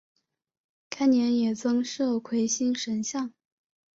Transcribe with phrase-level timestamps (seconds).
[0.89, 3.31] 该年也增设魁星神像。